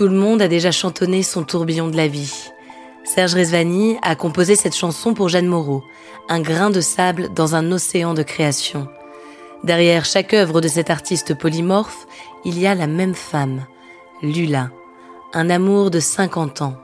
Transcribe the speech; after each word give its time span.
Tout 0.00 0.08
le 0.08 0.16
monde 0.16 0.40
a 0.40 0.48
déjà 0.48 0.70
chantonné 0.70 1.22
son 1.22 1.42
tourbillon 1.42 1.88
de 1.88 1.96
la 1.98 2.08
vie. 2.08 2.48
Serge 3.04 3.34
Rezvani 3.34 3.98
a 4.00 4.14
composé 4.16 4.56
cette 4.56 4.74
chanson 4.74 5.12
pour 5.12 5.28
Jeanne 5.28 5.46
Moreau, 5.46 5.84
un 6.30 6.40
grain 6.40 6.70
de 6.70 6.80
sable 6.80 7.28
dans 7.34 7.54
un 7.54 7.70
océan 7.70 8.14
de 8.14 8.22
création. 8.22 8.88
Derrière 9.62 10.06
chaque 10.06 10.32
œuvre 10.32 10.62
de 10.62 10.68
cet 10.68 10.88
artiste 10.88 11.34
polymorphe, 11.34 12.06
il 12.46 12.58
y 12.58 12.66
a 12.66 12.74
la 12.74 12.86
même 12.86 13.14
femme, 13.14 13.66
Lula, 14.22 14.70
un 15.34 15.50
amour 15.50 15.90
de 15.90 16.00
50 16.00 16.62
ans. 16.62 16.76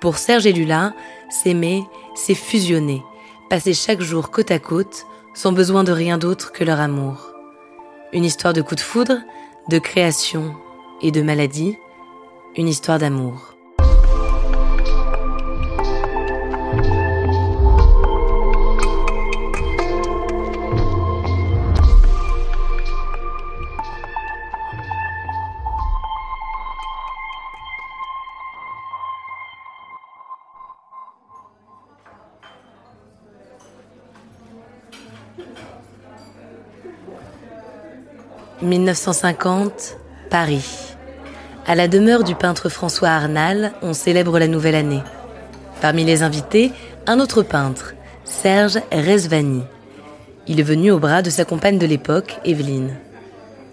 Pour 0.00 0.16
Serge 0.16 0.46
et 0.46 0.54
Lula, 0.54 0.94
s'aimer, 1.28 1.84
c'est 2.14 2.34
fusionner, 2.34 3.02
passer 3.50 3.74
chaque 3.74 4.00
jour 4.00 4.30
côte 4.30 4.52
à 4.52 4.58
côte, 4.58 5.04
sans 5.34 5.52
besoin 5.52 5.84
de 5.84 5.92
rien 5.92 6.16
d'autre 6.16 6.50
que 6.50 6.64
leur 6.64 6.80
amour. 6.80 7.34
Une 8.14 8.24
histoire 8.24 8.54
de 8.54 8.62
coup 8.62 8.74
de 8.74 8.80
foudre, 8.80 9.18
de 9.68 9.78
création 9.78 10.54
et 11.04 11.10
de 11.10 11.20
maladie, 11.20 11.76
une 12.56 12.66
histoire 12.66 12.98
d'amour. 12.98 13.54
1950, 38.62 39.98
Paris. 40.30 40.93
À 41.66 41.74
la 41.74 41.88
demeure 41.88 42.24
du 42.24 42.34
peintre 42.34 42.68
François 42.68 43.08
Arnal, 43.08 43.72
on 43.80 43.94
célèbre 43.94 44.38
la 44.38 44.48
nouvelle 44.48 44.74
année. 44.74 45.02
Parmi 45.80 46.04
les 46.04 46.22
invités, 46.22 46.72
un 47.06 47.20
autre 47.20 47.42
peintre, 47.42 47.94
Serge 48.24 48.78
Rezvani. 48.92 49.62
Il 50.46 50.60
est 50.60 50.64
venu 50.64 50.90
au 50.90 50.98
bras 50.98 51.22
de 51.22 51.30
sa 51.30 51.46
compagne 51.46 51.78
de 51.78 51.86
l'époque, 51.86 52.38
Evelyne. 52.44 52.94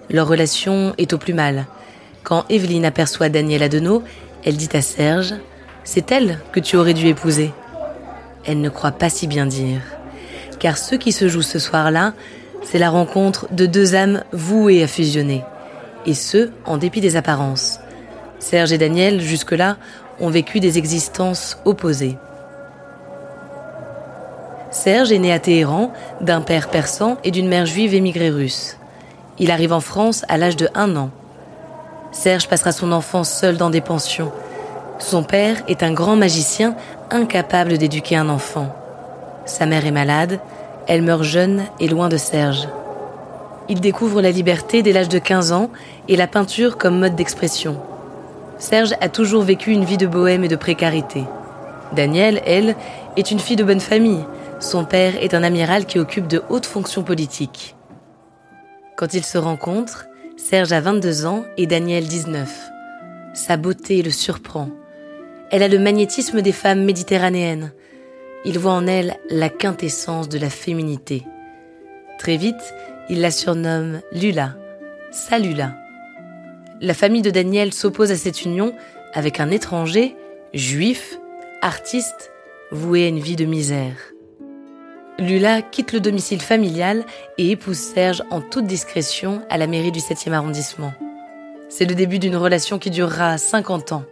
Leur 0.09 0.29
relation 0.29 0.93
est 0.97 1.11
au 1.11 1.17
plus 1.17 1.33
mal. 1.33 1.65
Quand 2.23 2.45
Evelyne 2.47 2.85
aperçoit 2.85 3.27
Daniel 3.27 3.61
Adenau, 3.61 4.03
elle 4.45 4.55
dit 4.55 4.69
à 4.71 4.81
Serge 4.81 5.33
C'est 5.83 6.13
elle 6.13 6.39
que 6.53 6.61
tu 6.61 6.77
aurais 6.77 6.93
dû 6.93 7.07
épouser. 7.07 7.51
Elle 8.45 8.61
ne 8.61 8.69
croit 8.69 8.93
pas 8.93 9.09
si 9.09 9.27
bien 9.27 9.45
dire. 9.45 9.81
Car 10.59 10.77
ce 10.77 10.95
qui 10.95 11.11
se 11.11 11.27
joue 11.27 11.41
ce 11.41 11.59
soir-là, 11.59 12.13
c'est 12.63 12.79
la 12.79 12.89
rencontre 12.89 13.47
de 13.51 13.65
deux 13.65 13.95
âmes 13.95 14.23
vouées 14.31 14.81
à 14.81 14.87
fusionner, 14.87 15.43
et 16.05 16.13
ce, 16.13 16.51
en 16.65 16.77
dépit 16.77 17.01
des 17.01 17.17
apparences. 17.17 17.80
Serge 18.41 18.73
et 18.73 18.79
Daniel, 18.79 19.21
jusque-là, 19.21 19.77
ont 20.19 20.29
vécu 20.29 20.59
des 20.59 20.79
existences 20.79 21.59
opposées. 21.63 22.17
Serge 24.71 25.11
est 25.11 25.19
né 25.19 25.31
à 25.31 25.37
Téhéran, 25.37 25.93
d'un 26.21 26.41
père 26.41 26.69
persan 26.69 27.17
et 27.23 27.29
d'une 27.29 27.47
mère 27.47 27.67
juive 27.67 27.93
émigrée 27.93 28.31
russe. 28.31 28.77
Il 29.37 29.51
arrive 29.51 29.73
en 29.73 29.79
France 29.79 30.25
à 30.27 30.37
l'âge 30.37 30.57
de 30.57 30.67
un 30.73 30.95
an. 30.95 31.11
Serge 32.11 32.47
passera 32.47 32.71
son 32.71 32.91
enfance 32.91 33.29
seul 33.29 33.57
dans 33.57 33.69
des 33.69 33.79
pensions. 33.79 34.31
Son 34.97 35.23
père 35.23 35.57
est 35.67 35.83
un 35.83 35.93
grand 35.93 36.15
magicien 36.15 36.75
incapable 37.11 37.77
d'éduquer 37.77 38.15
un 38.15 38.27
enfant. 38.27 38.75
Sa 39.45 39.67
mère 39.67 39.85
est 39.85 39.91
malade, 39.91 40.39
elle 40.87 41.03
meurt 41.03 41.23
jeune 41.23 41.63
et 41.79 41.87
loin 41.87 42.09
de 42.09 42.17
Serge. 42.17 42.67
Il 43.69 43.81
découvre 43.81 44.19
la 44.19 44.31
liberté 44.31 44.81
dès 44.81 44.93
l'âge 44.93 45.09
de 45.09 45.19
15 45.19 45.51
ans 45.51 45.69
et 46.07 46.15
la 46.15 46.27
peinture 46.27 46.77
comme 46.77 46.99
mode 46.99 47.15
d'expression. 47.15 47.77
Serge 48.61 48.93
a 49.01 49.09
toujours 49.09 49.41
vécu 49.41 49.71
une 49.71 49.85
vie 49.85 49.97
de 49.97 50.05
bohème 50.05 50.43
et 50.43 50.47
de 50.47 50.55
précarité. 50.55 51.23
Danielle, 51.93 52.43
elle, 52.45 52.75
est 53.17 53.31
une 53.31 53.39
fille 53.39 53.55
de 53.55 53.63
bonne 53.63 53.79
famille. 53.79 54.23
Son 54.59 54.85
père 54.85 55.15
est 55.21 55.33
un 55.33 55.41
amiral 55.41 55.87
qui 55.87 55.97
occupe 55.97 56.27
de 56.27 56.43
hautes 56.47 56.67
fonctions 56.67 57.01
politiques. 57.01 57.75
Quand 58.97 59.15
ils 59.15 59.25
se 59.25 59.39
rencontrent, 59.39 60.05
Serge 60.37 60.73
a 60.73 60.79
22 60.79 61.25
ans 61.25 61.43
et 61.57 61.65
Danielle 61.65 62.05
19. 62.05 62.69
Sa 63.33 63.57
beauté 63.57 64.03
le 64.03 64.11
surprend. 64.11 64.69
Elle 65.49 65.63
a 65.63 65.67
le 65.67 65.79
magnétisme 65.79 66.43
des 66.43 66.51
femmes 66.51 66.83
méditerranéennes. 66.83 67.71
Il 68.45 68.59
voit 68.59 68.73
en 68.73 68.85
elle 68.85 69.15
la 69.31 69.49
quintessence 69.49 70.29
de 70.29 70.37
la 70.37 70.51
féminité. 70.51 71.25
Très 72.19 72.37
vite, 72.37 72.75
il 73.09 73.21
la 73.21 73.31
surnomme 73.31 74.01
Lula, 74.11 74.55
sa 75.09 75.39
Lula. 75.39 75.80
La 76.83 76.95
famille 76.95 77.21
de 77.21 77.29
Daniel 77.29 77.75
s'oppose 77.75 78.09
à 78.09 78.15
cette 78.15 78.43
union 78.43 78.73
avec 79.13 79.39
un 79.39 79.51
étranger, 79.51 80.15
juif, 80.55 81.19
artiste, 81.61 82.31
voué 82.71 83.05
à 83.05 83.07
une 83.07 83.19
vie 83.19 83.35
de 83.35 83.45
misère. 83.45 83.97
Lula 85.19 85.61
quitte 85.61 85.93
le 85.93 85.99
domicile 85.99 86.41
familial 86.41 87.05
et 87.37 87.51
épouse 87.51 87.77
Serge 87.77 88.23
en 88.31 88.41
toute 88.41 88.65
discrétion 88.65 89.43
à 89.51 89.59
la 89.59 89.67
mairie 89.67 89.91
du 89.91 89.99
7e 89.99 90.31
arrondissement. 90.31 90.91
C'est 91.69 91.85
le 91.85 91.93
début 91.93 92.17
d'une 92.17 92.35
relation 92.35 92.79
qui 92.79 92.89
durera 92.89 93.37
50 93.37 93.91
ans. 93.91 94.05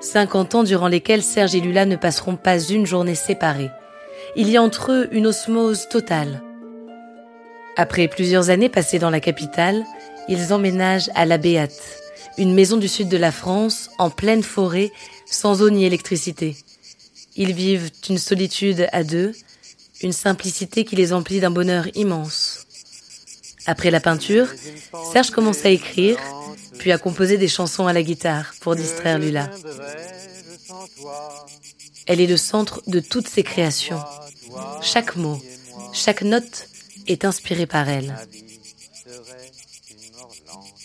50 0.00 0.56
ans 0.56 0.62
durant 0.64 0.88
lesquels 0.88 1.22
Serge 1.22 1.54
et 1.54 1.60
Lula 1.60 1.86
ne 1.86 1.94
passeront 1.94 2.34
pas 2.34 2.58
une 2.58 2.86
journée 2.86 3.14
séparée. 3.14 3.70
Il 4.34 4.50
y 4.50 4.56
a 4.56 4.62
entre 4.62 4.90
eux 4.90 5.08
une 5.12 5.28
osmose 5.28 5.88
totale. 5.88 6.42
Après 7.76 8.08
plusieurs 8.08 8.50
années 8.50 8.68
passées 8.68 8.98
dans 8.98 9.10
la 9.10 9.20
capitale, 9.20 9.84
ils 10.28 10.52
emménagent 10.52 11.10
à 11.14 11.24
La 11.24 11.38
Béate, 11.38 11.80
une 12.36 12.54
maison 12.54 12.76
du 12.76 12.88
sud 12.88 13.08
de 13.08 13.16
la 13.16 13.32
France, 13.32 13.90
en 13.98 14.10
pleine 14.10 14.42
forêt, 14.42 14.92
sans 15.26 15.62
eau 15.62 15.70
ni 15.70 15.84
électricité. 15.84 16.56
Ils 17.36 17.52
vivent 17.52 17.90
une 18.08 18.18
solitude 18.18 18.88
à 18.92 19.04
deux, 19.04 19.32
une 20.02 20.12
simplicité 20.12 20.84
qui 20.84 20.96
les 20.96 21.12
emplit 21.12 21.40
d'un 21.40 21.50
bonheur 21.50 21.86
immense. 21.96 22.66
Après 23.66 23.90
la 23.90 24.00
peinture, 24.00 24.48
Serge 25.12 25.30
commence 25.30 25.64
à 25.64 25.70
écrire 25.70 26.18
puis 26.78 26.92
à 26.92 26.98
composer 26.98 27.36
des 27.38 27.48
chansons 27.48 27.86
à 27.86 27.92
la 27.92 28.02
guitare 28.02 28.54
pour 28.60 28.76
distraire 28.76 29.18
Lula. 29.18 29.50
Elle 32.06 32.20
est 32.20 32.26
le 32.26 32.36
centre 32.36 32.82
de 32.86 33.00
toutes 33.00 33.28
ses 33.28 33.42
créations. 33.42 34.00
Chaque 34.80 35.16
mot, 35.16 35.38
chaque 35.92 36.22
note 36.22 36.68
est 37.06 37.24
inspirée 37.24 37.66
par 37.66 37.88
elle. 37.88 38.14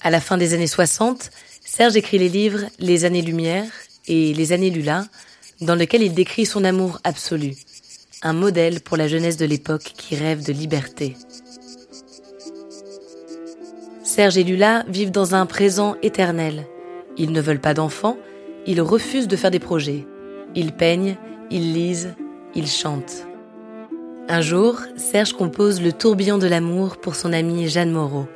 À 0.06 0.10
la 0.10 0.20
fin 0.20 0.36
des 0.36 0.54
années 0.54 0.68
60, 0.68 1.32
Serge 1.64 1.96
écrit 1.96 2.18
les 2.18 2.28
livres 2.28 2.66
Les 2.78 3.06
années 3.06 3.22
Lumière 3.22 3.72
et 4.06 4.34
Les 4.34 4.52
années 4.52 4.70
Lula, 4.70 5.06
dans 5.62 5.76
lesquels 5.76 6.04
il 6.04 6.14
décrit 6.14 6.46
son 6.46 6.66
amour 6.66 7.00
absolu, 7.06 7.54
un 8.22 8.34
modèle 8.34 8.82
pour 8.82 8.98
la 8.98 9.08
jeunesse 9.08 9.38
de 9.38 9.46
l'époque 9.46 9.94
qui 9.98 10.18
rêve 10.18 10.46
de 10.46 10.52
liberté. 10.52 11.16
Serge 14.04 14.38
et 14.38 14.44
Lula 14.44 14.84
vivent 14.90 15.12
dans 15.12 15.36
un 15.36 15.46
présent 15.46 15.96
éternel. 16.02 16.68
Ils 17.16 17.32
ne 17.32 17.40
veulent 17.40 17.62
pas 17.62 17.74
d'enfants, 17.74 18.18
ils 18.68 18.82
refusent 18.82 19.30
de 19.30 19.38
faire 19.38 19.52
des 19.52 19.60
projets. 19.60 20.06
Ils 20.54 20.74
peignent, 20.74 21.16
ils 21.50 21.74
lisent, 21.74 22.14
ils 22.56 22.68
chantent. 22.68 23.26
Un 24.28 24.42
jour, 24.42 24.82
Serge 24.98 25.32
compose 25.32 25.82
Le 25.82 25.94
tourbillon 25.94 26.40
de 26.40 26.48
l'amour 26.48 26.98
pour 26.98 27.16
son 27.16 27.32
amie 27.32 27.70
Jeanne 27.70 27.92
Moreau. 27.92 28.28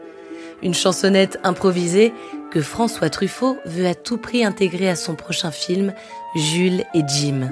Une 0.63 0.73
chansonnette 0.73 1.39
improvisée 1.43 2.13
que 2.51 2.61
François 2.61 3.09
Truffaut 3.09 3.57
veut 3.65 3.85
à 3.85 3.95
tout 3.95 4.17
prix 4.17 4.43
intégrer 4.43 4.89
à 4.89 4.95
son 4.95 5.15
prochain 5.15 5.51
film, 5.51 5.93
Jules 6.35 6.83
et 6.93 7.01
Jim. 7.07 7.51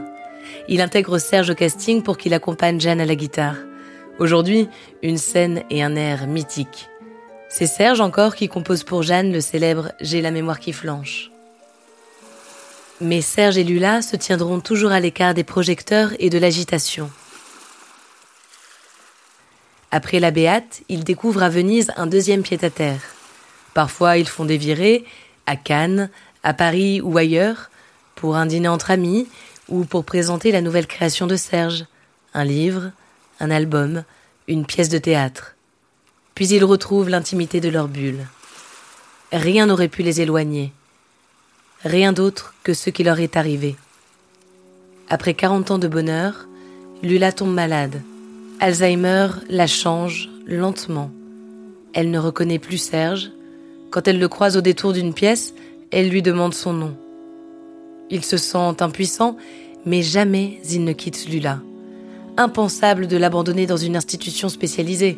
Il 0.67 0.81
intègre 0.81 1.17
Serge 1.17 1.51
au 1.51 1.55
casting 1.55 2.01
pour 2.01 2.17
qu'il 2.17 2.33
accompagne 2.33 2.79
Jeanne 2.79 3.01
à 3.01 3.05
la 3.05 3.15
guitare. 3.15 3.57
Aujourd'hui, 4.17 4.69
une 5.03 5.17
scène 5.17 5.63
et 5.69 5.83
un 5.83 5.95
air 5.95 6.25
mythiques. 6.27 6.89
C'est 7.49 7.67
Serge 7.67 8.01
encore 8.01 8.35
qui 8.35 8.47
compose 8.47 8.83
pour 8.83 9.03
Jeanne 9.03 9.31
le 9.31 9.41
célèbre 9.41 9.91
J'ai 10.01 10.21
la 10.21 10.31
mémoire 10.31 10.59
qui 10.59 10.73
flanche. 10.73 11.31
Mais 13.01 13.21
Serge 13.21 13.57
et 13.57 13.63
Lula 13.63 14.01
se 14.01 14.15
tiendront 14.15 14.61
toujours 14.61 14.91
à 14.91 14.99
l'écart 14.99 15.33
des 15.33 15.43
projecteurs 15.43 16.13
et 16.19 16.29
de 16.29 16.39
l'agitation. 16.39 17.09
Après 19.95 20.19
la 20.19 20.31
Béate, 20.31 20.81
ils 20.89 21.05
découvrent 21.05 21.43
à 21.43 21.47
Venise 21.47 21.89
un 21.95 22.05
deuxième 22.05 22.43
pied-à-terre. 22.43 22.99
Parfois, 23.73 24.17
ils 24.17 24.27
font 24.27 24.43
des 24.43 24.57
virées, 24.57 25.05
à 25.45 25.55
Cannes, 25.55 26.09
à 26.43 26.53
Paris 26.53 26.99
ou 26.99 27.17
ailleurs, 27.17 27.69
pour 28.15 28.35
un 28.35 28.45
dîner 28.45 28.67
entre 28.67 28.91
amis 28.91 29.25
ou 29.69 29.85
pour 29.85 30.03
présenter 30.03 30.51
la 30.51 30.59
nouvelle 30.59 30.85
création 30.85 31.27
de 31.27 31.37
Serge, 31.37 31.85
un 32.33 32.43
livre, 32.43 32.91
un 33.39 33.49
album, 33.49 34.03
une 34.49 34.65
pièce 34.65 34.89
de 34.89 34.97
théâtre. 34.97 35.55
Puis 36.33 36.49
ils 36.49 36.65
retrouvent 36.65 37.07
l'intimité 37.07 37.61
de 37.61 37.69
leur 37.69 37.87
bulle. 37.87 38.27
Rien 39.31 39.65
n'aurait 39.65 39.87
pu 39.87 40.03
les 40.03 40.19
éloigner. 40.19 40.73
Rien 41.85 42.11
d'autre 42.11 42.53
que 42.63 42.73
ce 42.73 42.89
qui 42.89 43.05
leur 43.05 43.21
est 43.21 43.37
arrivé. 43.37 43.77
Après 45.09 45.35
40 45.35 45.71
ans 45.71 45.79
de 45.79 45.87
bonheur, 45.87 46.47
Lula 47.01 47.31
tombe 47.31 47.53
malade. 47.53 48.01
Alzheimer 48.59 49.27
la 49.49 49.67
change 49.67 50.29
lentement. 50.47 51.11
Elle 51.93 52.09
ne 52.09 52.19
reconnaît 52.19 52.59
plus 52.59 52.77
Serge. 52.77 53.31
Quand 53.91 54.07
elle 54.07 54.19
le 54.19 54.29
croise 54.29 54.55
au 54.55 54.61
détour 54.61 54.93
d'une 54.93 55.13
pièce, 55.13 55.53
Elle 55.91 56.09
lui 56.09 56.21
demande 56.21 56.53
son 56.53 56.73
nom. 56.73 56.95
Il 58.09 58.23
se 58.23 58.37
sent 58.37 58.81
impuissant, 58.81 59.37
mais 59.85 60.01
jamais 60.01 60.59
il 60.69 60.83
ne 60.83 60.93
quitte 60.93 61.29
Lula. 61.29 61.61
Impensable 62.37 63.07
de 63.07 63.15
l'abandonner 63.15 63.65
dans 63.65 63.77
une 63.77 63.95
institution 63.95 64.49
spécialisée. 64.49 65.17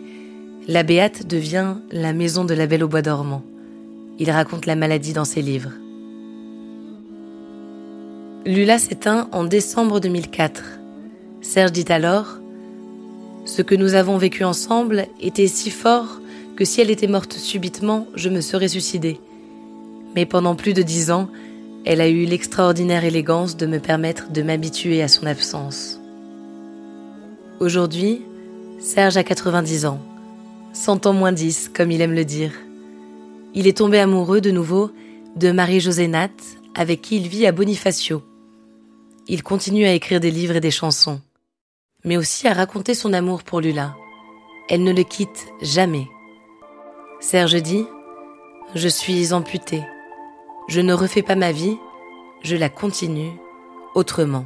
La 0.67 0.83
Béate 0.83 1.25
devient 1.25 1.75
la 1.89 2.13
maison 2.13 2.43
de 2.43 2.53
la 2.53 2.67
Belle 2.67 2.83
au 2.83 2.87
bois 2.87 3.01
dormant. 3.01 3.43
Il 4.19 4.29
raconte 4.29 4.65
la 4.65 4.75
maladie 4.75 5.13
dans 5.13 5.25
ses 5.25 5.41
livres. 5.41 5.71
Lula 8.45 8.77
s'éteint 8.77 9.29
en 9.31 9.45
décembre 9.45 9.99
2004. 9.99 10.63
Serge 11.41 11.71
dit 11.71 11.85
alors 11.89 12.39
Ce 13.47 13.61
que 13.61 13.75
nous 13.75 13.93
avons 13.93 14.17
vécu 14.17 14.43
ensemble 14.43 15.07
était 15.21 15.47
si 15.47 15.69
fort 15.69 16.19
que 16.57 16.65
si 16.65 16.81
elle 16.81 16.91
était 16.91 17.07
morte 17.07 17.31
subitement, 17.31 18.05
je 18.13 18.27
me 18.27 18.41
serais 18.41 18.67
suicidé. 18.67 19.21
Mais 20.15 20.25
pendant 20.25 20.53
plus 20.53 20.73
de 20.73 20.81
dix 20.81 21.11
ans, 21.11 21.29
elle 21.85 22.01
a 22.01 22.09
eu 22.09 22.25
l'extraordinaire 22.25 23.05
élégance 23.05 23.55
de 23.55 23.65
me 23.65 23.79
permettre 23.79 24.33
de 24.33 24.41
m'habituer 24.41 25.01
à 25.01 25.07
son 25.07 25.25
absence. 25.25 25.97
Aujourd'hui, 27.61 28.21
Serge 28.79 29.15
a 29.15 29.23
90 29.23 29.85
ans, 29.85 30.01
100 30.73 31.05
ans 31.05 31.13
moins 31.13 31.31
10, 31.31 31.71
comme 31.73 31.89
il 31.89 32.01
aime 32.01 32.15
le 32.15 32.25
dire. 32.25 32.51
Il 33.55 33.65
est 33.65 33.77
tombé 33.77 33.99
amoureux 33.99 34.41
de 34.41 34.51
nouveau 34.51 34.91
de 35.37 35.51
Marie-Josée 35.51 36.11
avec 36.75 37.01
qui 37.01 37.15
il 37.15 37.29
vit 37.29 37.47
à 37.47 37.53
Bonifacio. 37.53 38.21
Il 39.29 39.41
continue 39.41 39.85
à 39.85 39.93
écrire 39.93 40.19
des 40.19 40.31
livres 40.31 40.57
et 40.57 40.61
des 40.61 40.69
chansons, 40.69 41.21
mais 42.07 42.15
aussi 42.15 42.47
à 42.47 42.53
raconter 42.53 42.95
son 42.95 43.11
amour 43.11 43.43
pour 43.43 43.59
Lula. 43.59 43.97
Elle 44.69 44.83
ne 44.83 44.93
le 44.93 45.03
quitte 45.03 45.49
jamais. 45.61 46.07
Serge 47.19 47.61
dit 47.61 47.85
Je 48.75 48.87
suis 48.87 49.33
amputé. 49.33 49.83
Je 50.69 50.79
ne 50.79 50.93
refais 50.93 51.21
pas 51.21 51.35
ma 51.35 51.51
vie, 51.51 51.77
je 52.43 52.55
la 52.55 52.69
continue 52.69 53.31
autrement. 53.93 54.45